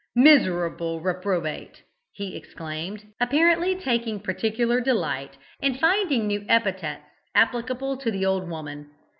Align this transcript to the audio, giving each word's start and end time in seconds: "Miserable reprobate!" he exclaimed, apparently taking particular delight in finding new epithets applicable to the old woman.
"Miserable 0.15 0.99
reprobate!" 0.99 1.83
he 2.11 2.35
exclaimed, 2.35 3.05
apparently 3.19 3.75
taking 3.75 4.19
particular 4.19 4.81
delight 4.81 5.37
in 5.59 5.75
finding 5.75 6.25
new 6.25 6.43
epithets 6.49 7.03
applicable 7.35 7.97
to 7.97 8.09
the 8.09 8.25
old 8.25 8.49
woman. 8.49 8.89